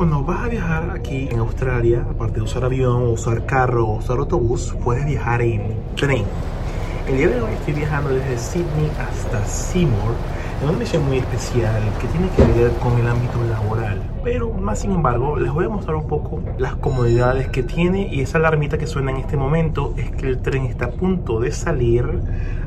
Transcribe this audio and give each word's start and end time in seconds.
Cuando 0.00 0.24
vas 0.24 0.46
a 0.46 0.48
viajar 0.48 0.90
aquí 0.96 1.28
en 1.30 1.40
Australia, 1.40 2.06
aparte 2.08 2.36
de 2.36 2.40
usar 2.40 2.64
avión, 2.64 3.02
usar 3.08 3.44
carro 3.44 3.86
o 3.86 3.98
usar 3.98 4.16
autobús, 4.16 4.74
puedes 4.82 5.04
viajar 5.04 5.42
en 5.42 5.74
tren. 5.94 6.24
El 7.06 7.18
día 7.18 7.28
de 7.28 7.42
hoy 7.42 7.52
estoy 7.52 7.74
viajando 7.74 8.08
desde 8.08 8.38
Sydney 8.38 8.90
hasta 8.98 9.44
Seymour 9.44 10.14
en 10.62 10.70
una 10.70 10.78
misión 10.78 11.04
muy 11.04 11.18
especial 11.18 11.82
que 12.00 12.06
tiene 12.06 12.30
que 12.30 12.58
ver 12.58 12.72
con 12.78 12.98
el 12.98 13.06
ámbito 13.08 13.44
laboral. 13.44 14.00
Pero 14.24 14.54
más 14.54 14.78
sin 14.78 14.92
embargo, 14.92 15.36
les 15.36 15.52
voy 15.52 15.66
a 15.66 15.68
mostrar 15.68 15.96
un 15.96 16.08
poco 16.08 16.40
las 16.56 16.76
comodidades 16.76 17.48
que 17.48 17.62
tiene 17.62 18.08
y 18.10 18.22
esa 18.22 18.38
alarmita 18.38 18.78
que 18.78 18.86
suena 18.86 19.10
en 19.10 19.18
este 19.18 19.36
momento 19.36 19.92
es 19.98 20.10
que 20.12 20.28
el 20.28 20.40
tren 20.40 20.64
está 20.64 20.86
a 20.86 20.90
punto 20.92 21.40
de 21.40 21.52
salir. 21.52 22.06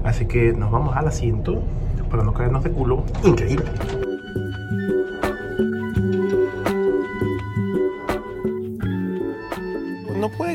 Así 0.04 0.27
que 0.27 0.54
nos 0.54 0.70
vamos 0.70 0.95
al 0.95 1.07
asiento 1.07 1.63
para 2.11 2.21
no 2.21 2.31
caernos 2.31 2.63
de 2.63 2.70
culo. 2.70 3.04
Increíble. 3.23 3.65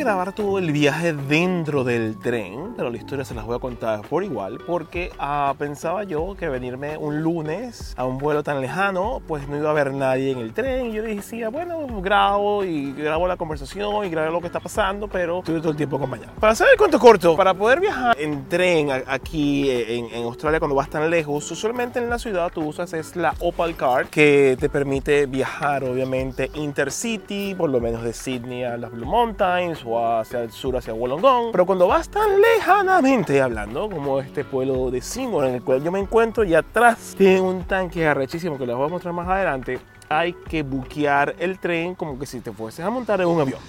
Grabar 0.08 0.32
todo 0.32 0.58
el 0.58 0.72
viaje 0.72 1.12
dentro 1.12 1.84
del 1.84 2.16
tren, 2.16 2.67
pero 2.78 2.90
la 2.90 2.96
historia 2.96 3.24
se 3.24 3.34
las 3.34 3.44
voy 3.44 3.56
a 3.56 3.58
contar 3.58 4.02
por 4.02 4.22
igual, 4.22 4.58
porque 4.64 5.10
ah, 5.18 5.52
pensaba 5.58 6.04
yo 6.04 6.36
que 6.38 6.48
venirme 6.48 6.96
un 6.96 7.22
lunes 7.24 7.92
a 7.96 8.04
un 8.04 8.18
vuelo 8.18 8.44
tan 8.44 8.60
lejano, 8.60 9.20
pues 9.26 9.48
no 9.48 9.56
iba 9.56 9.66
a 9.66 9.72
haber 9.72 9.92
nadie 9.92 10.30
en 10.30 10.38
el 10.38 10.52
tren. 10.52 10.86
Y 10.86 10.92
yo 10.92 11.02
decía, 11.02 11.48
bueno, 11.48 11.88
grabo 12.00 12.62
y 12.62 12.92
grabo 12.92 13.26
la 13.26 13.36
conversación 13.36 14.06
y 14.06 14.10
grabo 14.10 14.30
lo 14.30 14.40
que 14.40 14.46
está 14.46 14.60
pasando, 14.60 15.08
pero 15.08 15.40
estoy 15.40 15.58
todo 15.58 15.72
el 15.72 15.76
tiempo 15.76 15.96
acompañado. 15.96 16.34
Para 16.38 16.52
hacer 16.52 16.68
el 16.70 16.78
cuento 16.78 17.00
corto, 17.00 17.36
para 17.36 17.52
poder 17.52 17.80
viajar 17.80 18.16
en 18.16 18.48
tren 18.48 18.90
aquí 19.08 19.68
en, 19.68 20.14
en 20.14 20.22
Australia 20.22 20.60
cuando 20.60 20.76
vas 20.76 20.88
tan 20.88 21.10
lejos, 21.10 21.50
usualmente 21.50 21.98
en 21.98 22.08
la 22.08 22.20
ciudad 22.20 22.52
tú 22.54 22.64
usas 22.64 22.92
es 22.92 23.16
la 23.16 23.34
Opal 23.40 23.74
Card, 23.74 24.06
que 24.06 24.56
te 24.60 24.68
permite 24.68 25.26
viajar 25.26 25.82
obviamente 25.82 26.48
intercity, 26.54 27.56
por 27.56 27.70
lo 27.70 27.80
menos 27.80 28.04
de 28.04 28.12
Sydney 28.12 28.62
a 28.62 28.76
las 28.76 28.92
Blue 28.92 29.04
Mountains 29.04 29.80
o 29.84 29.98
hacia 29.98 30.42
el 30.42 30.52
sur, 30.52 30.76
hacia 30.76 30.94
Wollongong. 30.94 31.50
Pero 31.50 31.66
cuando 31.66 31.88
vas 31.88 32.08
tan 32.08 32.40
lejanamente 32.68 33.40
hablando, 33.40 33.88
como 33.88 34.20
este 34.20 34.44
pueblo 34.44 34.90
de 34.90 35.00
Seymour 35.00 35.46
en 35.46 35.54
el 35.54 35.62
cual 35.62 35.82
yo 35.82 35.90
me 35.90 36.00
encuentro, 36.00 36.44
y 36.44 36.54
atrás 36.54 37.14
tiene 37.16 37.40
un 37.40 37.64
tanque 37.64 38.06
arrechísimo 38.06 38.58
que 38.58 38.66
les 38.66 38.76
voy 38.76 38.86
a 38.86 38.90
mostrar 38.90 39.14
más 39.14 39.26
adelante, 39.26 39.78
hay 40.10 40.34
que 40.34 40.62
buquear 40.62 41.34
el 41.38 41.58
tren 41.58 41.94
como 41.94 42.18
que 42.18 42.26
si 42.26 42.40
te 42.40 42.52
fueses 42.52 42.84
a 42.84 42.90
montar 42.90 43.22
en 43.22 43.28
un 43.28 43.40
avión. 43.40 43.60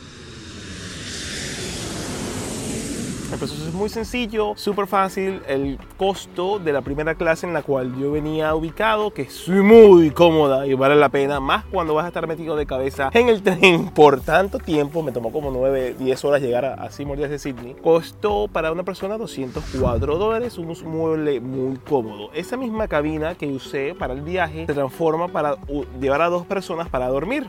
Proceso 3.39 3.69
es 3.69 3.73
muy 3.73 3.87
sencillo, 3.87 4.53
súper 4.57 4.85
fácil. 4.85 5.41
El 5.47 5.79
costo 5.95 6.59
de 6.59 6.73
la 6.73 6.81
primera 6.81 7.15
clase 7.15 7.47
en 7.47 7.53
la 7.53 7.61
cual 7.61 7.95
yo 7.97 8.11
venía 8.11 8.53
ubicado, 8.53 9.11
que 9.11 9.21
es 9.21 9.47
muy 9.47 10.11
cómoda 10.11 10.67
y 10.67 10.73
vale 10.73 10.97
la 10.97 11.07
pena, 11.07 11.39
más 11.39 11.63
cuando 11.65 11.93
vas 11.93 12.03
a 12.03 12.09
estar 12.09 12.27
metido 12.27 12.57
de 12.57 12.65
cabeza 12.65 13.09
en 13.13 13.29
el 13.29 13.41
tren 13.41 13.89
por 13.95 14.19
tanto 14.19 14.59
tiempo, 14.59 15.03
me 15.03 15.13
tomó 15.13 15.31
como 15.31 15.51
9, 15.51 15.95
10 15.97 16.25
horas 16.25 16.41
llegar 16.41 16.65
a, 16.65 16.73
a 16.73 16.91
Seymour 16.91 17.17
desde 17.17 17.39
Sydney, 17.39 17.75
costó 17.81 18.49
para 18.49 18.73
una 18.73 18.83
persona 18.83 19.17
204 19.17 20.17
dólares, 20.17 20.57
un 20.57 20.69
mueble 20.85 21.39
muy 21.39 21.77
cómodo. 21.77 22.31
Esa 22.33 22.57
misma 22.57 22.89
cabina 22.89 23.35
que 23.35 23.47
usé 23.47 23.95
para 23.95 24.13
el 24.13 24.21
viaje 24.21 24.65
se 24.65 24.73
transforma 24.73 25.29
para 25.29 25.55
llevar 25.99 26.21
a 26.21 26.29
dos 26.29 26.45
personas 26.45 26.89
para 26.89 27.07
dormir. 27.07 27.47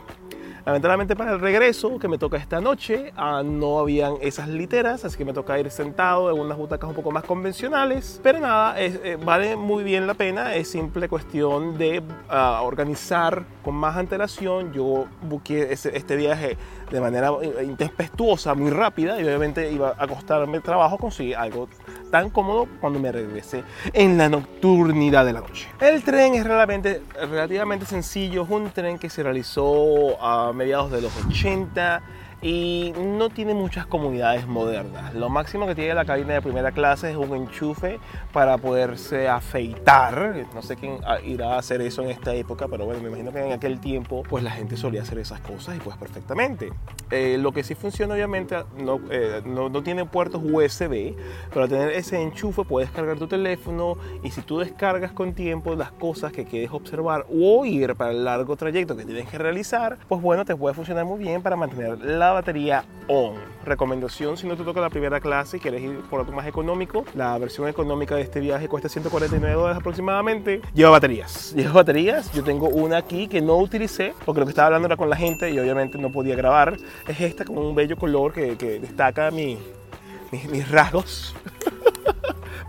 Lamentablemente 0.64 1.16
para 1.16 1.32
el 1.32 1.40
regreso 1.40 1.98
que 1.98 2.08
me 2.08 2.18
toca 2.18 2.36
esta 2.36 2.60
noche 2.60 3.12
ah, 3.16 3.42
no 3.44 3.78
habían 3.78 4.14
esas 4.20 4.48
literas, 4.48 5.04
así 5.04 5.16
que 5.16 5.24
me 5.24 5.32
toca 5.32 5.58
ir 5.58 5.70
sentado 5.70 6.30
en 6.30 6.40
unas 6.40 6.58
butacas 6.58 6.88
un 6.88 6.94
poco 6.94 7.10
más 7.10 7.24
convencionales. 7.24 8.20
Pero 8.22 8.40
nada, 8.40 8.80
eh, 8.80 9.18
vale 9.24 9.56
muy 9.56 9.84
bien 9.84 10.06
la 10.06 10.14
pena, 10.14 10.54
es 10.54 10.68
simple 10.68 11.08
cuestión 11.08 11.78
de 11.78 12.02
ah, 12.28 12.60
organizar 12.62 13.44
con 13.64 13.74
más 13.74 13.96
antelación. 13.96 14.72
Yo 14.72 15.06
busqué 15.22 15.72
este 15.72 16.16
viaje 16.16 16.56
de 16.90 17.00
manera 17.00 17.30
intempestuosa, 17.62 18.54
muy 18.54 18.70
rápida 18.70 19.20
y 19.20 19.24
obviamente 19.24 19.70
iba 19.70 19.94
a 19.96 20.06
costarme 20.06 20.60
trabajo 20.60 20.98
conseguir 20.98 21.36
algo 21.36 21.68
tan 22.10 22.30
cómodo 22.30 22.66
cuando 22.80 22.98
me 22.98 23.12
regresé 23.12 23.64
en 23.92 24.18
la 24.18 24.28
nocturnidad 24.28 25.24
de 25.24 25.32
la 25.32 25.40
noche. 25.40 25.68
El 25.80 26.02
tren 26.02 26.34
es 26.34 26.44
relativamente, 26.44 27.02
relativamente 27.28 27.86
sencillo, 27.86 28.42
es 28.42 28.50
un 28.50 28.70
tren 28.70 28.98
que 28.98 29.08
se 29.08 29.22
realizó 29.22 30.22
a 30.22 30.52
mediados 30.52 30.90
de 30.90 31.00
los 31.00 31.12
80 31.26 32.02
y 32.42 32.92
no 32.96 33.28
tiene 33.28 33.54
muchas 33.54 33.86
comunidades 33.86 34.46
modernas. 34.46 35.14
Lo 35.14 35.28
máximo 35.28 35.66
que 35.66 35.74
tiene 35.74 35.94
la 35.94 36.04
cabina 36.04 36.34
de 36.34 36.42
primera 36.42 36.72
clase 36.72 37.10
es 37.10 37.16
un 37.16 37.34
enchufe 37.34 37.98
para 38.32 38.56
poderse 38.58 39.28
afeitar. 39.28 40.46
No 40.54 40.62
sé 40.62 40.76
quién 40.76 40.98
irá 41.24 41.54
a 41.54 41.58
hacer 41.58 41.82
eso 41.82 42.02
en 42.02 42.10
esta 42.10 42.34
época, 42.34 42.66
pero 42.68 42.86
bueno, 42.86 43.02
me 43.02 43.08
imagino 43.08 43.32
que 43.32 43.44
en 43.44 43.52
aquel 43.52 43.80
tiempo 43.80 44.22
pues 44.28 44.42
la 44.42 44.50
gente 44.50 44.76
solía 44.76 45.02
hacer 45.02 45.18
esas 45.18 45.40
cosas 45.40 45.76
y 45.76 45.80
pues 45.80 45.96
perfectamente. 45.96 46.72
Eh, 47.10 47.36
lo 47.38 47.52
que 47.52 47.62
sí 47.62 47.74
funciona 47.74 48.14
obviamente 48.14 48.56
no, 48.78 49.00
eh, 49.10 49.42
no, 49.44 49.68
no, 49.68 49.82
tiene 49.82 50.04
puertos 50.04 50.40
USB, 50.42 51.14
pero 51.48 51.62
al 51.62 51.68
tener 51.68 51.90
ese 51.90 52.20
enchufe 52.20 52.64
puedes 52.64 52.90
cargar 52.90 53.18
tu 53.18 53.26
teléfono 53.26 53.96
y 54.22 54.30
si 54.30 54.40
tú 54.42 54.60
descargas 54.60 55.12
con 55.12 55.34
tiempo 55.34 55.74
las 55.74 55.92
cosas 55.92 56.32
que 56.32 56.44
quieres 56.44 56.70
observar 56.72 57.26
o 57.28 57.64
ir 57.66 57.94
para 57.96 58.12
el 58.12 58.24
largo 58.24 58.56
trayecto 58.56 58.96
que 58.96 59.04
tienes 59.04 59.28
que 59.28 59.38
realizar, 59.38 59.98
pues 60.08 60.22
bueno, 60.22 60.44
te 60.44 60.56
puede 60.56 60.74
funcionar 60.74 61.04
muy 61.04 61.18
bien 61.18 61.42
para 61.42 61.56
mantener 61.56 61.98
la 61.98 62.29
batería 62.32 62.84
on. 63.08 63.34
Recomendación 63.64 64.36
si 64.36 64.46
no 64.46 64.56
te 64.56 64.64
toca 64.64 64.80
la 64.80 64.90
primera 64.90 65.20
clase 65.20 65.58
y 65.58 65.60
quieres 65.60 65.82
ir 65.82 66.00
por 66.02 66.20
algo 66.20 66.32
más 66.32 66.46
económico, 66.46 67.04
la 67.14 67.36
versión 67.38 67.68
económica 67.68 68.14
de 68.14 68.22
este 68.22 68.40
viaje 68.40 68.68
cuesta 68.68 68.88
149 68.88 69.54
dólares 69.54 69.78
aproximadamente. 69.78 70.62
Lleva 70.74 70.90
baterías. 70.90 71.52
Lleva 71.56 71.72
baterías. 71.72 72.32
Yo 72.32 72.42
tengo 72.42 72.68
una 72.68 72.98
aquí 72.98 73.28
que 73.28 73.40
no 73.40 73.56
utilicé 73.56 74.14
porque 74.24 74.40
lo 74.40 74.46
que 74.46 74.50
estaba 74.50 74.66
hablando 74.66 74.86
era 74.86 74.96
con 74.96 75.10
la 75.10 75.16
gente 75.16 75.50
y 75.50 75.58
obviamente 75.58 75.98
no 75.98 76.10
podía 76.10 76.36
grabar. 76.36 76.76
Es 77.06 77.20
esta 77.20 77.44
con 77.44 77.58
un 77.58 77.74
bello 77.74 77.96
color 77.96 78.32
que, 78.32 78.54
destaca 78.80 79.30
mi, 79.30 79.58
mis 80.30 80.70
rasgos. 80.70 81.34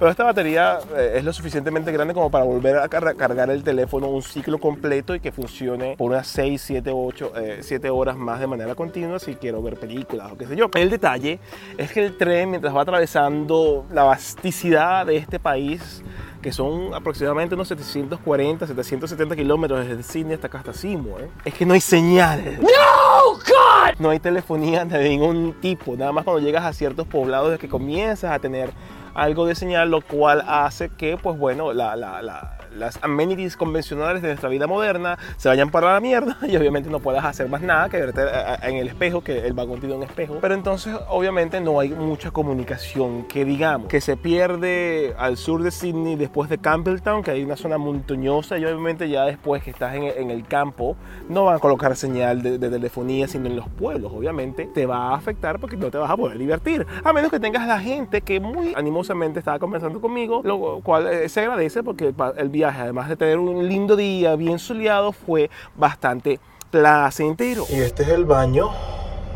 Pero 0.02 0.10
esta 0.10 0.24
batería 0.24 0.80
eh, 0.98 1.14
es 1.18 1.24
lo 1.24 1.32
suficientemente 1.32 1.92
grande 1.92 2.16
como 2.16 2.32
para 2.32 2.44
volver 2.44 2.76
a 2.78 2.90
cargar 2.90 3.52
el 3.52 3.64
teléfono 3.64 4.08
un 4.08 4.24
ciclo 4.24 4.58
completo 4.58 5.14
y 5.14 5.20
que 5.20 5.32
funcione 5.32 5.96
por 5.96 6.10
unas 6.10 6.26
6, 6.26 6.60
7, 6.60 6.90
8, 6.92 7.34
7 7.60 7.90
horas 7.92 8.18
más 8.18 8.40
de 8.40 8.48
manera 8.48 8.74
continua 8.74 9.20
si 9.20 9.36
quiero 9.36 9.62
ver 9.62 9.78
películas 9.78 10.32
o 10.32 10.38
qué 10.40 10.48
sé 10.48 10.56
yo. 10.56 10.72
El 10.74 10.90
detalle 10.90 11.40
es 11.78 11.92
que 11.92 12.04
el 12.04 12.18
tren, 12.18 12.50
mientras 12.50 12.76
va 12.76 12.82
atravesando 12.82 13.86
la 13.92 14.02
vasticidad 14.02 15.06
de 15.06 15.18
este 15.18 15.38
país, 15.38 16.02
que 16.42 16.52
son 16.52 16.96
aproximadamente 16.96 17.54
unos 17.54 17.68
740, 17.68 18.66
770 18.66 19.36
kilómetros 19.36 19.88
desde 19.88 20.02
Sydney 20.02 20.34
hasta 20.34 20.48
acá 20.48 20.58
hasta 20.58 20.74
Seymour, 20.74 21.22
¿eh? 21.22 21.30
es 21.46 21.54
que 21.54 21.64
no 21.64 21.76
hay 21.76 21.82
señales. 21.82 22.60
¡No, 22.60 23.34
God! 23.34 23.71
No 24.00 24.10
hay 24.10 24.20
telefonía 24.20 24.86
de 24.86 25.10
ningún 25.10 25.56
tipo. 25.62 25.96
Nada 25.96 26.12
más 26.12 26.24
cuando 26.24 26.42
llegas 26.42 26.64
a 26.64 26.74
ciertos 26.74 27.08
poblados 27.08 27.54
es 27.54 27.60
que 27.60 27.70
comienzas 27.70 28.32
a 28.32 28.40
tener 28.40 28.72
algo 29.14 29.46
de 29.46 29.56
señal, 29.56 29.92
lo 29.92 30.02
cual 30.02 30.44
hace 30.48 30.90
que, 30.90 31.18
pues 31.18 31.38
bueno, 31.38 31.74
la, 31.74 31.96
la, 31.96 32.58
las 32.76 33.00
amenities 33.04 33.58
convencionales 33.58 34.22
de 34.22 34.30
nuestra 34.30 34.50
vida 34.50 34.68
moderna 34.68 35.18
se 35.38 35.50
vayan 35.50 35.70
para 35.70 35.94
la 35.94 36.00
mierda 36.00 36.38
y 36.48 36.56
obviamente 36.56 36.90
no 36.90 37.00
puedas 37.00 37.24
hacer 37.26 37.50
más 37.50 37.62
nada 37.62 37.90
que 37.90 37.98
verte 37.98 38.22
en 38.64 38.76
el 38.76 38.88
espejo, 38.88 39.22
que 39.22 39.46
el 39.46 39.54
vagón 39.54 39.80
tiene 39.80 39.96
un 39.96 40.04
espejo. 40.04 40.38
Pero 40.42 40.54
entonces 40.54 40.96
obviamente 41.10 41.60
no 41.62 41.80
hay 41.80 41.90
mucha 41.90 42.32
comunicación 42.32 43.24
que 43.24 43.46
digamos, 43.46 43.88
que 43.88 44.02
se 44.02 44.18
pierde 44.18 45.16
al 45.18 45.38
sur 45.38 45.64
de 45.64 45.72
Sydney 45.72 46.16
después 46.16 46.50
de 46.50 46.58
Campbelltown, 46.58 47.24
que 47.24 47.32
hay 47.32 47.44
una 47.44 47.58
zona 47.58 47.78
montañosa 47.78 48.58
y 48.58 48.66
obviamente 48.66 49.10
ya 49.10 49.26
después 49.26 49.64
que 49.64 49.72
estás 49.72 49.96
en, 49.96 50.32
el 50.32 50.46
campo 50.46 50.96
no 51.30 51.46
van 51.46 51.56
a 51.58 51.60
colocar 51.60 51.96
señal 51.96 52.42
de, 52.42 52.58
de, 52.58 52.70
telefonía 52.70 53.28
sino 53.28 53.48
en 53.48 53.56
los 53.56 53.68
pueblos. 53.68 54.12
Obviamente 54.14 54.70
te 54.74 54.86
va 54.86 55.10
a 55.10 55.16
afectar 55.16 55.60
porque 55.60 55.78
no 55.78 55.92
te 55.92 55.98
vas 55.98 56.10
a 56.10 56.18
poder 56.18 56.38
divertir. 56.38 56.86
A 57.04 57.14
menos 57.14 57.32
que 57.32 57.40
tengas 57.40 57.68
la 57.68 57.80
gente 57.80 58.22
que 58.22 58.40
muy 58.40 58.74
animosamente 58.76 59.40
estaba 59.40 59.60
conversando 59.60 60.00
conmigo, 60.00 60.42
lo 60.44 60.80
cual 60.82 61.08
eh, 61.08 61.30
se 61.30 61.42
agradece 61.42 61.84
porque 61.84 62.14
el 62.38 62.50
además 62.64 63.10
de 63.10 63.16
tener 63.16 63.40
un 63.40 63.68
lindo 63.68 63.96
día 63.96 64.36
bien 64.36 64.60
soleado, 64.60 65.12
fue 65.12 65.50
bastante 65.76 66.40
placentero. 66.70 67.66
Y 67.70 67.80
este 67.82 68.04
es 68.04 68.10
el 68.10 68.26
baño, 68.26 68.70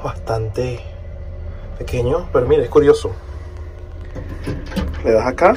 bastante 0.03 0.79
pequeño, 1.77 2.29
pero 2.31 2.47
mira, 2.47 2.63
es 2.63 2.69
curioso. 2.69 3.11
Le 5.03 5.11
das 5.11 5.27
acá 5.27 5.53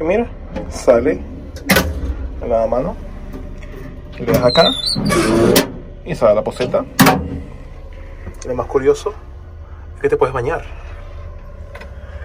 y 0.00 0.04
mira, 0.04 0.26
sale 0.68 1.22
en 2.42 2.48
la 2.48 2.66
mano. 2.66 2.96
Le 4.18 4.26
das 4.26 4.44
acá 4.44 4.64
y 6.04 6.14
sale 6.14 6.34
la 6.34 6.42
poseta. 6.42 6.84
Lo 8.46 8.54
más 8.54 8.66
curioso 8.66 9.14
es 9.96 10.02
que 10.02 10.08
te 10.08 10.16
puedes 10.16 10.34
bañar. 10.34 10.64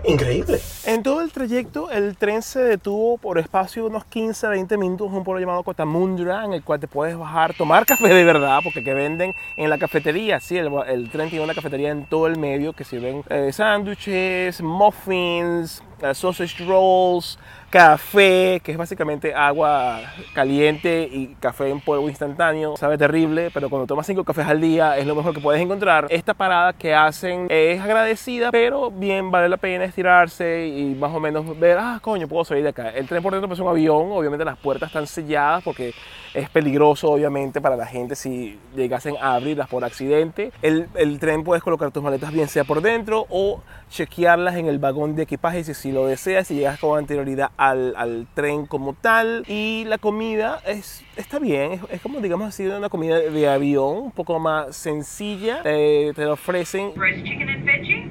Increíble. 0.06 0.60
En 0.86 1.04
todo 1.04 1.22
el 1.22 1.32
trayecto, 1.32 1.92
el 1.92 2.16
tren 2.18 2.42
se 2.42 2.60
detuvo 2.60 3.18
por 3.18 3.40
espacio 3.40 3.84
de 3.84 3.90
unos 3.90 4.06
15 4.06 4.48
20 4.48 4.78
minutos 4.78 5.10
en 5.10 5.18
un 5.18 5.24
pueblo 5.24 5.40
llamado 5.40 5.64
Cotamundra, 5.64 6.46
en 6.46 6.54
el 6.54 6.64
cual 6.64 6.80
te 6.80 6.88
puedes 6.88 7.18
bajar, 7.18 7.54
tomar 7.54 7.86
café 7.86 8.10
de 8.14 8.24
verdad, 8.24 8.60
porque 8.64 8.84
que 8.84 8.94
venden 8.94 9.34
en 9.56 9.70
la 9.70 9.78
cafetería. 9.78 10.40
Sí, 10.40 10.58
el, 10.58 11.10
tren 11.12 11.30
tiene 11.30 11.44
una 11.44 11.54
cafetería 11.54 11.92
en 11.92 12.06
todo 12.06 12.28
el 12.28 12.38
medio 12.38 12.74
que 12.74 12.84
sirven 12.84 13.24
eh, 13.30 13.52
sándwiches, 13.52 14.62
muffins, 14.62 15.84
sausage 16.14 16.64
rolls, 16.66 17.38
café, 17.70 18.62
que 18.64 18.72
es 18.72 18.78
básicamente 18.78 19.34
agua 19.34 20.00
caliente 20.34 21.08
y 21.12 21.36
café 21.40 21.70
en 21.70 21.82
polvo 21.82 22.08
instantáneo. 22.08 22.78
Sabe 22.78 22.98
terrible, 22.98 23.52
pero 23.54 23.70
cuando 23.70 23.86
tomas 23.86 24.08
cinco 24.08 24.24
cafés 24.24 24.48
al 24.48 24.62
día 24.62 24.98
es 24.98 25.06
lo 25.06 25.16
mejor 25.16 25.34
que 25.34 25.42
puedes 25.42 25.62
encontrar. 25.62 26.08
Esta 26.10 26.34
parada 26.34 26.74
que 26.74 26.94
hacen 26.96 27.48
es 27.50 27.82
agradecida, 27.82 28.52
pero 28.52 28.90
bien 28.90 29.32
vale 29.32 29.50
la 29.50 29.58
pena 29.58 29.86
estirarse 29.86 30.68
y 30.68 30.96
más 30.96 31.14
o 31.14 31.20
menos 31.20 31.60
ver, 31.60 31.78
ah, 31.80 32.00
coño, 32.02 32.28
puedo 32.28 32.46
salir 32.46 32.64
de 32.64 32.70
acá. 32.70 32.90
El 32.90 33.08
tren 33.08 33.22
por 33.22 33.34
dentro 33.34 33.52
es 33.52 33.60
un 33.60 33.68
avión, 33.68 34.12
obviamente 34.12 34.46
las 34.46 34.58
puertas 34.58 34.88
están 34.88 35.08
selladas 35.08 35.64
porque 35.64 35.94
es 36.34 36.50
peligroso, 36.50 37.10
obviamente, 37.10 37.60
para 37.60 37.76
la 37.76 37.86
gente 37.86 38.16
si 38.16 38.60
llegasen 38.76 39.16
a 39.20 39.34
abrirlas 39.34 39.68
por 39.68 39.84
accidente. 39.84 40.52
El, 40.62 40.88
el 40.96 41.20
tren 41.20 41.44
puedes 41.44 41.64
colocar 41.64 41.92
tus 41.92 42.04
maletas 42.04 42.32
bien 42.32 42.48
sea 42.48 42.64
por 42.64 42.82
dentro 42.82 43.26
o 43.30 43.62
chequearlas 43.90 44.56
en 44.56 44.68
el 44.68 44.80
vagón 44.80 45.16
de 45.16 45.24
equipaje 45.24 45.64
si, 45.64 45.74
si 45.74 45.92
lo 45.92 46.06
deseas, 46.06 46.48
si 46.48 46.56
llegas 46.56 46.80
con 46.80 46.98
anterioridad 46.98 47.52
al, 47.58 47.94
al, 47.96 48.28
tren 48.34 48.66
como 48.66 48.94
tal. 48.94 49.44
Y 49.48 49.86
la 49.86 49.98
comida 49.98 50.60
es, 50.66 51.04
está 51.16 51.40
bien, 51.40 51.74
es, 51.74 51.82
es, 51.90 52.02
como 52.02 52.20
digamos 52.20 52.50
así 52.50 52.66
una 52.68 52.90
comida 52.90 53.20
de 53.20 53.48
avión, 53.48 53.98
un 53.98 54.12
poco 54.12 54.40
más 54.40 54.76
sencilla. 54.76 55.62
Te, 55.64 56.14
te 56.14 56.26
ofrecen... 56.26 56.92
Roast 56.96 57.24
chicken 57.24 57.50
and 57.50 57.66
veggie 57.66 58.08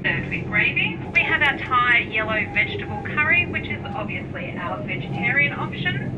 served 5.83 6.17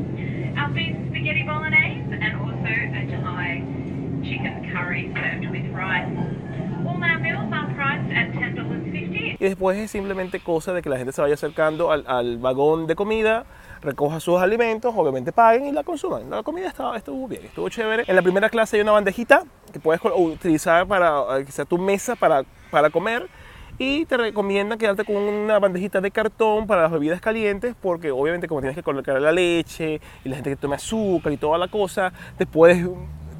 y 9.39 9.45
después 9.45 9.77
es 9.77 9.91
simplemente 9.91 10.39
cosa 10.41 10.73
de 10.73 10.81
que 10.81 10.89
la 10.89 10.97
gente 10.97 11.13
se 11.13 11.21
vaya 11.21 11.35
acercando 11.35 11.91
al, 11.91 12.03
al, 12.07 12.37
vagón 12.37 12.87
de 12.87 12.95
comida, 12.95 13.45
recoja 13.81 14.19
sus 14.19 14.39
alimentos, 14.39 14.93
obviamente 14.95 15.31
paguen 15.31 15.67
y 15.67 15.71
la 15.71 15.83
consuman. 15.83 16.29
La 16.29 16.43
comida 16.43 16.67
estaba, 16.67 16.97
estuvo 16.97 17.27
bien, 17.27 17.45
estuvo 17.45 17.69
chévere. 17.69 18.03
En 18.07 18.15
la 18.15 18.21
primera 18.21 18.49
clase 18.49 18.75
hay 18.75 18.81
una 18.81 18.91
bandejita 18.91 19.43
que 19.71 19.79
puedes 19.79 20.01
utilizar 20.03 20.85
para 20.87 21.43
que 21.45 21.51
sea 21.51 21.65
tu 21.65 21.77
mesa 21.77 22.15
para, 22.15 22.43
para 22.69 22.89
comer 22.89 23.29
y 23.77 24.05
te 24.05 24.17
recomiendan 24.17 24.77
quedarte 24.77 25.05
con 25.05 25.15
una 25.15 25.57
bandejita 25.57 26.01
de 26.01 26.11
cartón 26.11 26.67
para 26.67 26.81
las 26.81 26.91
bebidas 26.91 27.21
calientes 27.21 27.75
porque 27.81 28.11
obviamente 28.11 28.47
como 28.47 28.59
tienes 28.59 28.75
que 28.75 28.83
colocar 28.83 29.19
la 29.21 29.31
leche 29.31 30.01
y 30.25 30.29
la 30.29 30.35
gente 30.35 30.49
que 30.49 30.55
tome 30.57 30.75
azúcar 30.75 31.31
y 31.31 31.37
toda 31.37 31.57
la 31.57 31.69
cosa, 31.69 32.11
te 32.37 32.45
puedes 32.45 32.85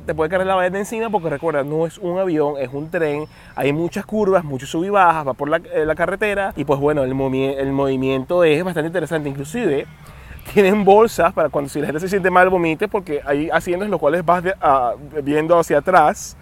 te 0.06 0.16
puede 0.16 0.30
caer 0.30 0.46
la 0.46 0.56
vaina 0.56 0.80
encima 0.80 1.10
porque 1.10 1.30
recuerda, 1.30 1.64
no 1.64 1.86
es 1.86 1.98
un 1.98 2.20
avión, 2.20 2.56
es 2.60 2.70
un 2.72 2.90
tren, 2.90 3.26
hay 3.56 3.74
muchas 3.74 4.06
curvas, 4.06 4.44
muchos 4.44 4.70
sub 4.70 4.84
y 4.84 4.90
bajas, 4.90 5.28
va 5.28 5.34
por 5.34 5.50
la, 5.50 5.58
eh, 5.58 5.86
la 5.86 5.96
carretera 5.96 6.54
y 6.56 6.66
pues 6.66 6.80
bueno, 6.80 7.04
el, 7.04 7.14
movi 7.14 7.46
el 7.46 7.72
movimiento 7.72 8.44
es 8.44 8.64
bastante 8.64 8.88
interesante, 8.88 9.30
inclusive 9.30 9.88
tienen 10.54 10.84
bolsas 10.84 11.34
para 11.34 11.50
cuando 11.50 11.70
si 11.70 11.80
la 11.80 11.88
gente 11.88 12.00
se 12.00 12.10
siente 12.10 12.32
mal 12.32 12.50
vomite 12.50 12.88
porque 12.88 13.22
hay 13.26 13.50
asientos 13.50 13.86
en 13.86 13.92
los 13.92 14.00
cuales 14.00 14.26
vas 14.26 14.44
de, 14.44 14.54
viendo 15.24 15.58
hacia 15.58 15.80
atrás 15.80 16.38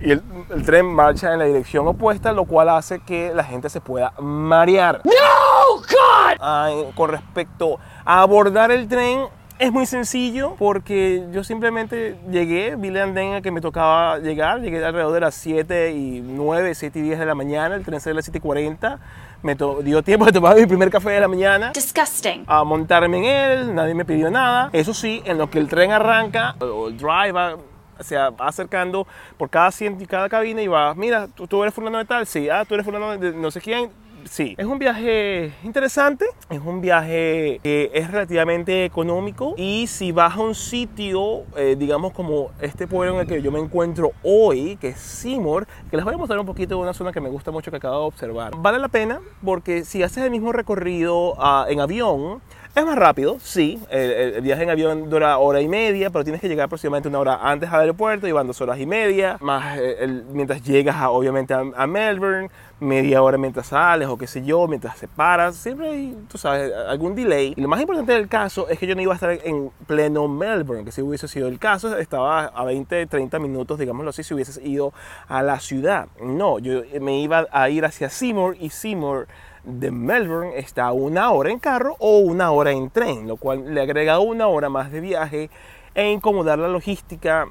y 0.00 0.10
el, 0.10 0.22
el, 0.50 0.64
tren 0.64 0.86
marcha 0.86 1.32
en 1.32 1.38
la 1.38 1.44
dirección 1.44 1.86
opuesta, 1.86 2.32
lo 2.32 2.44
cual 2.44 2.68
hace 2.70 2.98
que 3.00 3.32
la 3.32 3.44
gente 3.44 3.68
se 3.68 3.80
pueda 3.80 4.12
marear. 4.18 5.00
¡No, 5.04 5.76
God! 5.76 6.38
Ay, 6.40 6.90
con 6.96 7.10
respecto 7.10 7.78
a 8.04 8.22
abordar 8.22 8.72
el 8.72 8.88
tren, 8.88 9.20
es 9.58 9.72
muy 9.72 9.86
sencillo 9.86 10.56
porque 10.58 11.24
yo 11.32 11.44
simplemente 11.44 12.16
llegué, 12.30 12.76
vi 12.76 12.90
la 12.90 13.04
andén 13.04 13.42
que 13.42 13.50
me 13.50 13.60
tocaba 13.60 14.18
llegar, 14.18 14.60
llegué 14.60 14.84
alrededor 14.84 15.12
de 15.12 15.20
las 15.20 15.34
7 15.34 15.92
y 15.92 16.20
9, 16.20 16.74
7 16.74 16.98
y 16.98 17.02
10 17.02 17.18
de 17.18 17.26
la 17.26 17.34
mañana, 17.34 17.74
el 17.74 17.84
tren 17.84 18.00
salió 18.00 18.14
a 18.14 18.16
las 18.16 18.24
7 18.24 18.38
y 18.38 18.40
40, 18.40 18.98
me 19.42 19.54
dio 19.54 20.02
tiempo 20.02 20.24
de 20.26 20.32
tomar 20.32 20.56
mi 20.56 20.66
primer 20.66 20.90
café 20.90 21.10
de 21.10 21.20
la 21.20 21.28
mañana. 21.28 21.72
Disgusting. 21.72 22.44
A 22.46 22.64
montarme 22.64 23.18
en 23.18 23.24
él, 23.24 23.74
nadie 23.74 23.94
me 23.94 24.04
pidió 24.04 24.30
nada. 24.30 24.70
Eso 24.72 24.94
sí, 24.94 25.22
en 25.24 25.38
lo 25.38 25.50
que 25.50 25.58
el 25.58 25.68
tren 25.68 25.92
arranca, 25.92 26.56
o 26.60 26.88
el 26.88 26.96
drive 26.96 27.32
va, 27.32 27.56
se 28.00 28.16
va 28.16 28.32
acercando 28.40 29.06
por 29.36 29.50
cada 29.50 29.66
asiento 29.66 30.02
y 30.02 30.06
cada 30.06 30.28
cabina 30.28 30.62
y 30.62 30.66
va, 30.66 30.94
mira, 30.94 31.28
¿tú, 31.28 31.46
tú 31.46 31.62
eres 31.62 31.74
fulano 31.74 31.98
de 31.98 32.04
tal, 32.04 32.26
sí, 32.26 32.48
ah, 32.48 32.64
tú 32.64 32.74
eres 32.74 32.84
fulano 32.84 33.16
de 33.16 33.32
no 33.32 33.50
sé 33.50 33.60
quién, 33.60 33.90
sí, 34.24 34.54
es 34.58 34.66
un 34.66 34.78
viaje 34.78 35.52
interesante, 35.64 36.26
es 36.50 36.60
un 36.60 36.80
viaje 36.80 37.60
que 37.62 37.90
es 37.94 38.10
relativamente 38.10 38.84
económico 38.84 39.54
y 39.56 39.86
si 39.86 40.12
vas 40.12 40.36
a 40.36 40.40
un 40.40 40.54
sitio, 40.54 41.44
eh, 41.56 41.76
digamos 41.78 42.12
como 42.12 42.50
este 42.60 42.86
pueblo 42.86 43.14
en 43.14 43.20
el 43.20 43.26
que 43.26 43.42
yo 43.42 43.50
me 43.50 43.58
encuentro 43.58 44.12
hoy, 44.22 44.76
que 44.76 44.88
es 44.88 44.98
Seymour, 44.98 45.66
que 45.90 45.96
les 45.96 46.04
voy 46.04 46.14
a 46.14 46.16
mostrar 46.16 46.38
un 46.38 46.46
poquito 46.46 46.76
de 46.76 46.82
una 46.82 46.94
zona 46.94 47.12
que 47.12 47.20
me 47.20 47.28
gusta 47.28 47.50
mucho 47.50 47.70
que 47.70 47.76
acabo 47.76 48.00
de 48.00 48.06
observar. 48.06 48.52
Vale 48.56 48.78
la 48.78 48.88
pena 48.88 49.20
porque 49.44 49.84
si 49.84 50.02
haces 50.02 50.24
el 50.24 50.30
mismo 50.30 50.52
recorrido 50.52 51.34
uh, 51.34 51.66
en 51.68 51.80
avión, 51.80 52.40
es 52.74 52.86
más 52.86 52.96
rápido, 52.96 53.36
sí. 53.42 53.78
El, 53.90 54.40
viaje 54.40 54.62
en 54.62 54.70
avión 54.70 55.10
dura 55.10 55.36
hora 55.36 55.60
y 55.60 55.68
media, 55.68 56.08
pero 56.08 56.24
tienes 56.24 56.40
que 56.40 56.48
llegar 56.48 56.66
aproximadamente 56.66 57.08
una 57.08 57.18
hora 57.18 57.38
antes 57.42 57.70
al 57.70 57.80
aeropuerto 57.80 58.26
y 58.26 58.32
van 58.32 58.46
dos 58.46 58.60
horas 58.62 58.78
y 58.80 58.86
media. 58.86 59.36
Más 59.40 59.76
eh, 59.78 60.22
mientras 60.32 60.62
llegas, 60.62 60.96
a, 60.96 61.10
obviamente, 61.10 61.52
a, 61.52 61.86
Melbourne, 61.86 62.48
media 62.80 63.22
hora 63.22 63.36
mientras 63.36 63.66
sales 63.66 64.08
o 64.08 64.16
qué 64.16 64.26
sé 64.26 64.42
yo, 64.42 64.66
mientras 64.68 64.96
se 64.96 65.06
paras. 65.06 65.56
Siempre 65.56 65.90
hay, 65.90 66.16
tú 66.30 66.38
sabes, 66.38 66.72
algún 66.88 67.14
delay. 67.14 67.52
Lo 67.58 67.68
más 67.68 67.78
importante 67.78 68.12
del 68.12 68.28
caso 68.28 68.66
es 68.70 68.78
que 68.78 68.86
yo 68.86 68.94
no 68.94 69.02
iba 69.02 69.12
a 69.12 69.16
estar 69.16 69.38
en 69.44 69.70
pleno 69.86 70.26
Melbourne, 70.26 70.84
que 70.84 70.92
si 70.92 71.02
hubiese 71.02 71.28
sido 71.28 71.48
el 71.48 71.58
caso, 71.58 71.98
estaba 71.98 72.46
a 72.46 72.64
20, 72.64 73.06
30 73.06 73.38
minutos, 73.38 73.78
digámoslo 73.78 74.08
así, 74.08 74.22
si 74.22 74.32
hubieses 74.32 74.58
ido 74.64 74.94
a 75.28 75.42
la 75.42 75.60
ciudad. 75.60 76.08
No, 76.22 76.58
yo 76.58 76.80
me 77.02 77.20
iba 77.20 77.46
a 77.52 77.68
ir 77.68 77.84
hacia 77.84 78.08
Seymour 78.08 78.56
y 78.58 78.70
Seymour 78.70 79.28
de 79.64 79.90
Melbourne 79.90 80.58
está 80.58 80.92
una 80.92 81.30
hora 81.30 81.50
en 81.50 81.58
carro 81.58 81.96
o 81.98 82.18
una 82.18 82.50
hora 82.50 82.72
en 82.72 82.90
tren, 82.90 83.28
lo 83.28 83.36
cual 83.36 83.74
le 83.74 83.80
agrega 83.80 84.18
una 84.18 84.48
hora 84.48 84.68
más 84.68 84.90
de 84.90 85.00
viaje 85.00 85.50
e 85.94 86.10
incomodar 86.10 86.58
la 86.58 86.68
logística, 86.68 87.48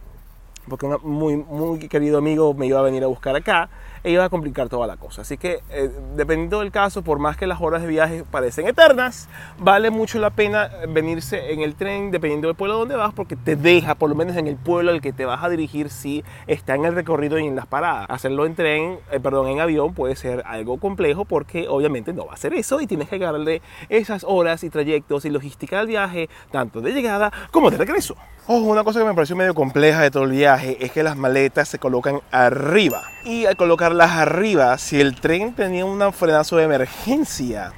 porque 0.68 0.86
un 0.86 0.98
muy, 1.04 1.38
muy 1.38 1.80
querido 1.88 2.18
amigo 2.18 2.54
me 2.54 2.68
iba 2.68 2.80
a 2.80 2.84
venir 2.84 3.04
a 3.04 3.08
buscar 3.08 3.36
acá 3.36 3.70
e 4.04 4.12
iba 4.12 4.26
a 4.26 4.30
complicar 4.30 4.70
toda 4.70 4.88
la 4.88 4.98
cosa. 4.98 5.22
Así 5.22 5.38
que 5.38 5.62
eh, 5.70 5.90
dependiendo 6.16 6.60
del 6.60 6.72
caso, 6.72 7.04
por 7.04 7.20
más 7.20 7.38
que 7.38 7.46
las 7.48 7.62
horas 7.62 7.82
de 7.82 7.88
viaje 7.88 8.24
parecen 8.30 8.68
eternas, 8.68 9.30
vale 9.60 9.92
mucho 9.92 10.20
la 10.20 10.32
pena 10.32 10.70
venirse 10.90 11.54
en 11.54 11.62
el 11.62 11.76
tren 11.76 12.12
dependiendo 12.12 12.48
del 12.48 12.56
pueblo 12.56 12.80
donde 12.80 12.96
vas 12.96 13.14
porque 13.14 13.36
te 13.36 13.56
deja, 13.56 13.96
por 13.96 14.10
lo 14.10 14.16
menos 14.16 14.38
en 14.38 14.48
el 14.48 14.56
pueblo 14.56 14.92
al 14.92 15.02
que 15.02 15.14
te 15.14 15.26
vas 15.26 15.44
a 15.44 15.50
dirigir, 15.50 15.90
si 15.90 16.24
está 16.48 16.76
en 16.76 16.86
el 16.86 16.96
recorrido 16.96 17.38
y 17.38 17.46
en 17.46 17.56
las 17.56 17.68
paradas. 17.68 18.08
Hacerlo 18.10 18.46
en 18.46 18.56
tren, 18.56 19.00
eh, 19.12 19.20
perdón, 19.20 19.48
en 19.50 19.60
avión 19.60 19.94
puede 19.94 20.16
ser 20.16 20.44
algo 20.46 20.78
complejo 20.78 21.26
porque 21.26 21.68
obviamente 21.68 22.14
no 22.14 22.26
va 22.26 22.34
a 22.34 22.38
ser 22.38 22.54
eso 22.54 22.82
y 22.82 22.88
tienes 22.88 23.10
que 23.10 23.20
darle 23.20 23.62
esas 23.90 24.24
horas 24.28 24.64
y 24.64 24.70
trayectos 24.70 25.26
y 25.26 25.30
logística 25.30 25.78
del 25.78 25.88
viaje, 25.88 26.30
tanto 26.52 26.82
de 26.82 26.92
llegada 26.92 27.32
como 27.52 27.70
de 27.70 27.78
regreso. 27.78 28.16
Oh, 28.48 28.58
una 28.58 28.84
cosa 28.84 29.00
que 29.00 29.06
me 29.06 29.14
pareció 29.14 29.36
medio 29.36 29.54
compleja 29.54 30.02
de 30.02 30.10
todo 30.10 30.24
el 30.24 30.32
viaje 30.32 30.76
es 30.84 30.92
que 30.92 31.04
las 31.04 31.16
maletas 31.16 31.70
se 31.70 31.78
colocan 31.78 32.22
arriba. 32.32 33.04
Y 33.24 33.46
al 33.46 33.56
colocarlas 33.56 34.12
arriba, 34.12 34.76
si 34.80 35.00
el 35.00 35.14
tren 35.22 35.54
tenía 35.54 35.86
un 35.86 36.12
frenazo 36.12 36.58
de 36.58 36.64
emergencia, 36.64 37.72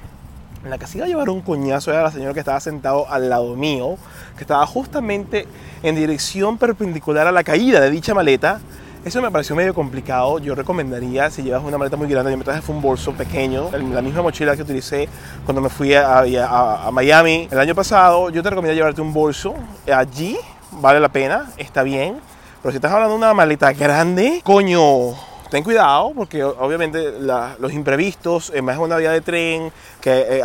la 0.66 0.78
que 0.78 0.86
se 0.86 0.96
iba 0.96 1.04
a 1.04 1.08
llevar 1.08 1.28
un 1.28 1.42
coñazo 1.42 1.92
era 1.92 2.02
la 2.02 2.10
señora 2.10 2.32
que 2.32 2.40
estaba 2.40 2.58
sentado 2.60 3.06
al 3.10 3.28
lado 3.28 3.54
mío, 3.56 3.98
que 4.38 4.44
estaba 4.44 4.66
justamente 4.66 5.46
en 5.82 5.96
dirección 5.96 6.56
perpendicular 6.56 7.26
a 7.26 7.32
la 7.32 7.44
caída 7.44 7.78
de 7.80 7.90
dicha 7.90 8.14
maleta. 8.14 8.58
Eso 9.04 9.20
me 9.20 9.30
pareció 9.30 9.54
medio 9.54 9.74
complicado. 9.74 10.38
Yo 10.38 10.54
recomendaría, 10.54 11.30
si 11.30 11.42
llevas 11.42 11.62
una 11.62 11.76
maleta 11.76 11.98
muy 11.98 12.08
grande, 12.08 12.30
yo 12.30 12.38
me 12.38 12.44
traje 12.44 12.62
un 12.72 12.80
bolso 12.80 13.12
pequeño, 13.12 13.68
la 13.70 14.00
misma 14.00 14.22
mochila 14.22 14.56
que 14.56 14.62
utilicé 14.62 15.10
cuando 15.44 15.60
me 15.60 15.68
fui 15.68 15.92
a, 15.92 16.20
a, 16.20 16.86
a 16.86 16.90
Miami 16.90 17.48
el 17.50 17.58
año 17.58 17.74
pasado. 17.74 18.30
Yo 18.30 18.42
te 18.42 18.48
recomiendo 18.48 18.74
llevarte 18.74 19.02
un 19.02 19.12
bolso 19.12 19.54
allí, 19.94 20.38
vale 20.80 21.00
la 21.00 21.08
pena, 21.08 21.50
está 21.56 21.82
bien. 21.82 22.20
Pero 22.62 22.72
si 22.72 22.76
estás 22.76 22.92
hablando 22.92 23.14
de 23.14 23.18
una 23.18 23.34
maleta 23.34 23.72
grande, 23.72 24.40
coño, 24.42 25.14
ten 25.50 25.62
cuidado 25.62 26.12
porque 26.14 26.42
obviamente 26.42 27.12
los 27.58 27.72
imprevistos, 27.72 28.50
eh, 28.54 28.62
más 28.62 28.78
una 28.78 28.96
vía 28.96 29.10
de 29.10 29.20
tren, 29.20 29.72
que 30.00 30.40
eh, 30.40 30.42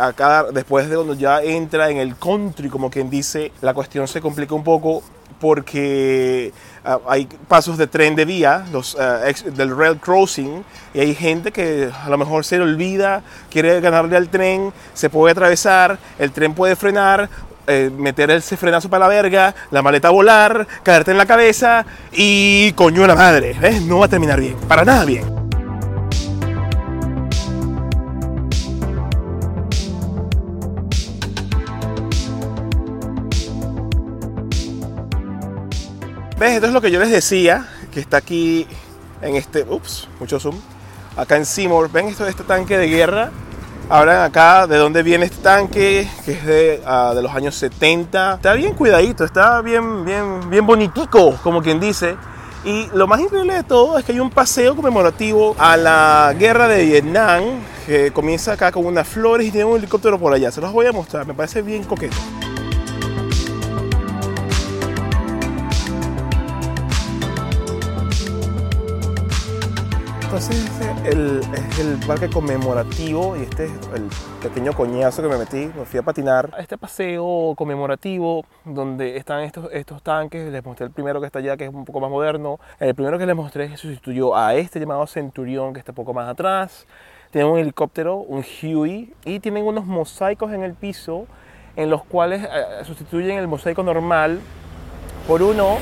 después 0.52 0.88
de 0.88 0.96
cuando 0.96 1.14
ya 1.14 1.42
entra 1.42 1.90
en 1.90 1.96
el 1.96 2.16
country, 2.16 2.68
como 2.68 2.90
quien 2.90 3.08
dice, 3.08 3.52
la 3.60 3.74
cuestión 3.74 4.06
se 4.06 4.20
complica 4.20 4.54
un 4.54 4.64
poco 4.64 5.02
porque 5.40 6.52
uh, 6.84 7.08
hay 7.08 7.26
pasos 7.48 7.78
de 7.78 7.86
tren 7.86 8.14
de 8.14 8.24
vía, 8.24 8.66
los, 8.70 8.94
uh, 8.94 9.50
del 9.50 9.76
rail 9.76 9.98
crossing, 9.98 10.62
y 10.92 11.00
hay 11.00 11.14
gente 11.14 11.50
que 11.50 11.90
a 11.92 12.10
lo 12.10 12.18
mejor 12.18 12.44
se 12.44 12.58
le 12.58 12.64
olvida, 12.64 13.22
quiere 13.50 13.80
ganarle 13.80 14.16
al 14.16 14.28
tren, 14.28 14.72
se 14.92 15.08
puede 15.08 15.32
atravesar, 15.32 15.98
el 16.18 16.30
tren 16.30 16.54
puede 16.54 16.76
frenar, 16.76 17.28
eh, 17.70 17.88
meter 17.96 18.32
ese 18.32 18.56
frenazo 18.56 18.90
para 18.90 19.04
la 19.04 19.08
verga, 19.08 19.54
la 19.70 19.80
maleta 19.80 20.08
a 20.08 20.10
volar, 20.10 20.66
caerte 20.82 21.12
en 21.12 21.18
la 21.18 21.26
cabeza 21.26 21.86
y 22.10 22.72
coño 22.72 23.06
la 23.06 23.14
madre, 23.14 23.56
¿ves? 23.60 23.80
No 23.82 24.00
va 24.00 24.06
a 24.06 24.08
terminar 24.08 24.40
bien, 24.40 24.56
para 24.66 24.84
nada 24.84 25.04
bien. 25.04 25.24
¿Ves? 36.40 36.54
Esto 36.54 36.66
es 36.66 36.72
lo 36.72 36.80
que 36.80 36.90
yo 36.90 36.98
les 36.98 37.10
decía, 37.10 37.68
que 37.92 38.00
está 38.00 38.16
aquí 38.16 38.66
en 39.22 39.36
este, 39.36 39.62
ups, 39.62 40.08
mucho 40.18 40.40
zoom, 40.40 40.56
acá 41.16 41.36
en 41.36 41.46
Seymour. 41.46 41.92
¿Ven 41.92 42.08
esto, 42.08 42.26
este 42.26 42.42
tanque 42.42 42.78
de 42.78 42.88
guerra? 42.88 43.30
Hablan 43.88 44.22
acá 44.22 44.66
de 44.66 44.76
dónde 44.76 45.02
viene 45.02 45.24
este 45.26 45.42
tanque, 45.42 46.08
que 46.24 46.32
es 46.32 46.46
de, 46.46 46.82
ah, 46.86 47.12
de 47.14 47.22
los 47.22 47.34
años 47.34 47.54
70. 47.56 48.34
Está 48.34 48.52
bien 48.54 48.74
cuidadito, 48.74 49.24
está 49.24 49.60
bien, 49.62 50.04
bien, 50.04 50.48
bien 50.48 50.66
bonitico, 50.66 51.36
como 51.42 51.62
quien 51.62 51.80
dice. 51.80 52.16
Y 52.64 52.88
lo 52.92 53.06
más 53.06 53.20
increíble 53.20 53.54
de 53.54 53.64
todo 53.64 53.98
es 53.98 54.04
que 54.04 54.12
hay 54.12 54.20
un 54.20 54.30
paseo 54.30 54.76
conmemorativo 54.76 55.56
a 55.58 55.76
la 55.76 56.34
guerra 56.38 56.68
de 56.68 56.84
Vietnam, 56.84 57.42
que 57.86 58.12
comienza 58.12 58.52
acá 58.52 58.70
con 58.70 58.84
unas 58.84 59.08
flores 59.08 59.46
y 59.48 59.50
tiene 59.50 59.64
un 59.64 59.78
helicóptero 59.78 60.18
por 60.18 60.32
allá. 60.32 60.52
Se 60.52 60.60
los 60.60 60.72
voy 60.72 60.86
a 60.86 60.92
mostrar, 60.92 61.26
me 61.26 61.34
parece 61.34 61.62
bien 61.62 61.84
coqueto. 61.84 62.16
Entonces 70.32 70.70
el, 71.06 71.40
es 71.40 71.78
el 71.80 71.98
parque 72.06 72.30
conmemorativo 72.30 73.36
y 73.36 73.42
este 73.42 73.64
es 73.64 73.72
el 73.96 74.08
pequeño 74.40 74.72
coñazo 74.74 75.22
que 75.22 75.28
me 75.28 75.36
metí, 75.36 75.72
me 75.76 75.84
fui 75.84 75.98
a 75.98 76.04
patinar. 76.04 76.54
Este 76.56 76.78
paseo 76.78 77.52
conmemorativo 77.56 78.44
donde 78.64 79.16
están 79.16 79.40
estos, 79.40 79.68
estos 79.72 80.04
tanques, 80.04 80.52
les 80.52 80.64
mostré 80.64 80.86
el 80.86 80.92
primero 80.92 81.20
que 81.20 81.26
está 81.26 81.40
allá 81.40 81.56
que 81.56 81.64
es 81.64 81.74
un 81.74 81.84
poco 81.84 81.98
más 81.98 82.10
moderno. 82.10 82.60
El 82.78 82.94
primero 82.94 83.18
que 83.18 83.26
les 83.26 83.34
mostré 83.34 83.70
que 83.70 83.76
sustituyó 83.76 84.36
a 84.36 84.54
este 84.54 84.78
llamado 84.78 85.04
Centurión 85.08 85.72
que 85.72 85.80
está 85.80 85.90
un 85.90 85.96
poco 85.96 86.14
más 86.14 86.28
atrás. 86.28 86.86
Tienen 87.32 87.50
un 87.50 87.58
helicóptero, 87.58 88.18
un 88.18 88.44
Huey 88.62 89.12
y 89.24 89.40
tienen 89.40 89.64
unos 89.64 89.84
mosaicos 89.84 90.52
en 90.52 90.62
el 90.62 90.74
piso 90.74 91.26
en 91.74 91.90
los 91.90 92.04
cuales 92.04 92.44
eh, 92.44 92.84
sustituyen 92.84 93.36
el 93.36 93.48
mosaico 93.48 93.82
normal 93.82 94.38
por 95.26 95.42
uno 95.42 95.78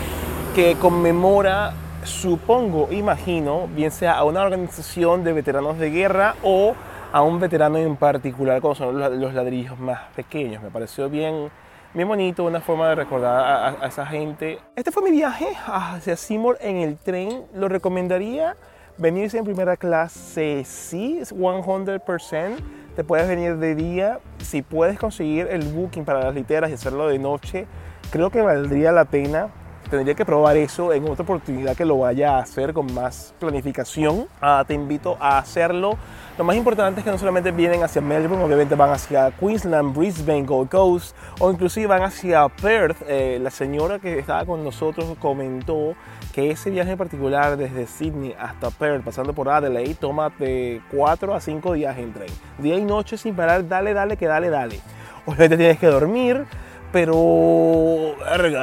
que 0.54 0.74
conmemora 0.76 1.74
supongo, 2.04 2.88
imagino, 2.90 3.68
bien 3.74 3.90
sea 3.90 4.18
a 4.18 4.24
una 4.24 4.42
organización 4.42 5.24
de 5.24 5.32
veteranos 5.32 5.78
de 5.78 5.90
guerra 5.90 6.34
o 6.42 6.74
a 7.12 7.22
un 7.22 7.40
veterano 7.40 7.78
en 7.78 7.96
particular, 7.96 8.60
como 8.60 8.74
son 8.74 8.98
los 9.20 9.34
ladrillos 9.34 9.78
más 9.78 10.00
pequeños. 10.14 10.62
Me 10.62 10.70
pareció 10.70 11.08
bien, 11.08 11.50
bien 11.94 12.08
bonito, 12.08 12.44
una 12.44 12.60
forma 12.60 12.88
de 12.90 12.94
recordar 12.94 13.76
a, 13.82 13.86
esa 13.86 14.06
gente. 14.06 14.58
Este 14.76 14.90
fue 14.90 15.02
mi 15.02 15.10
viaje 15.10 15.48
hacia 15.66 16.16
Seymour 16.16 16.58
en 16.60 16.76
el 16.76 16.96
tren. 16.96 17.44
Lo 17.54 17.68
recomendaría 17.68 18.56
venirse 18.98 19.38
en 19.38 19.44
primera 19.44 19.76
clase, 19.76 20.64
sí, 20.64 21.20
100%. 21.22 22.56
Te 22.94 23.04
puedes 23.04 23.28
venir 23.28 23.56
de 23.56 23.74
día. 23.74 24.18
Si 24.38 24.62
puedes 24.62 24.98
conseguir 24.98 25.46
el 25.50 25.62
booking 25.72 26.04
para 26.04 26.24
las 26.24 26.34
literas 26.34 26.70
y 26.70 26.74
hacerlo 26.74 27.08
de 27.08 27.18
noche, 27.18 27.66
creo 28.10 28.30
que 28.30 28.42
valdría 28.42 28.92
la 28.92 29.04
pena 29.04 29.48
tendría 29.88 30.14
que 30.14 30.24
probar 30.24 30.56
eso 30.56 30.92
en 30.92 31.08
otra 31.08 31.22
oportunidad 31.22 31.76
que 31.76 31.84
lo 31.84 31.98
vaya 31.98 32.36
a 32.36 32.38
hacer 32.40 32.72
con 32.72 32.92
más 32.94 33.34
planificación. 33.38 34.26
Ah, 34.40 34.64
te 34.66 34.74
invito 34.74 35.16
a 35.20 35.38
hacerlo. 35.38 35.96
Lo 36.38 36.44
más 36.44 36.56
importante 36.56 37.00
es 37.00 37.04
que 37.04 37.10
no 37.10 37.18
solamente 37.18 37.50
vienen 37.50 37.82
hacia 37.82 38.00
Melbourne, 38.00 38.44
obviamente 38.44 38.76
van 38.76 38.90
hacia 38.90 39.32
Queensland, 39.32 39.96
Brisbane, 39.96 40.44
Gold 40.44 40.70
Coast 40.70 41.16
o 41.40 41.50
inclusive 41.50 41.88
van 41.88 42.02
hacia 42.02 42.48
Perth. 42.48 42.98
Eh, 43.08 43.38
la 43.42 43.50
señora 43.50 43.98
que 43.98 44.18
estaba 44.18 44.44
con 44.46 44.62
nosotros 44.62 45.16
comentó 45.18 45.94
que 46.32 46.52
ese 46.52 46.70
viaje 46.70 46.92
en 46.92 46.98
particular 46.98 47.56
desde 47.56 47.86
Sydney 47.86 48.36
hasta 48.38 48.70
Perth, 48.70 49.02
pasando 49.04 49.32
por 49.32 49.48
Adelaide, 49.48 49.96
toma 49.96 50.30
de 50.38 50.80
4 50.92 51.34
a 51.34 51.40
5 51.40 51.72
días 51.72 51.98
en 51.98 52.12
tren. 52.12 52.30
Día 52.58 52.76
y 52.76 52.84
noche 52.84 53.16
sin 53.16 53.34
parar, 53.34 53.66
dale, 53.66 53.92
dale, 53.92 54.16
que 54.16 54.26
dale, 54.26 54.48
dale. 54.48 54.80
Obviamente 55.26 55.56
tienes 55.56 55.78
que 55.78 55.88
dormir, 55.88 56.46
pero 56.92 58.16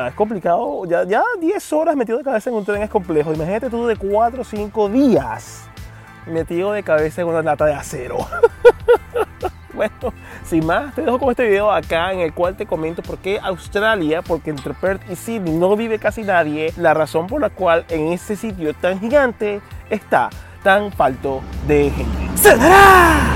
es 0.08 0.14
complicado. 0.16 0.86
Ya, 0.86 1.04
ya 1.04 1.24
10 1.40 1.74
horas 1.74 1.96
metido 1.96 2.18
de 2.18 2.24
cabeza 2.24 2.50
en 2.50 2.56
un 2.56 2.66
tren 2.66 2.82
es 2.82 2.90
complejo. 2.90 3.34
Imagínate 3.34 3.70
tú 3.70 3.86
de 3.88 3.96
4 3.96 4.42
o 4.42 4.44
5 4.44 4.90
días 4.90 5.70
metido 6.26 6.72
de 6.72 6.84
cabeza 6.84 7.22
en 7.22 7.28
una 7.28 7.42
lata 7.42 7.66
de 7.66 7.74
acero. 7.74 8.18
bueno, 9.74 10.14
sin 10.44 10.66
más, 10.66 10.96
te 10.96 11.02
dejo 11.02 11.20
con 11.20 11.30
este 11.30 11.48
video 11.48 11.72
acá 11.72 12.12
en 12.12 12.20
el 12.20 12.34
cual 12.34 12.56
te 12.56 12.66
comento 12.66 13.02
por 13.02 13.18
qué 13.20 13.40
Australia, 13.42 14.22
porque 14.22 14.50
entre 14.50 14.74
Perth 14.74 15.02
y 15.10 15.16
Sydney 15.16 15.54
no 15.54 15.76
vive 15.76 16.00
casi 16.00 16.24
nadie, 16.24 16.74
la 16.78 16.94
razón 16.94 17.28
por 17.28 17.42
la 17.42 17.50
cual 17.50 17.86
en 17.90 18.12
este 18.12 18.36
sitio 18.36 18.74
tan 18.74 19.00
gigante 19.00 19.62
está 19.90 20.30
tan 20.64 20.92
falto 20.92 21.42
de 21.68 21.92
gente. 21.92 22.38
¡Se 22.38 22.58
dará! 22.58 23.35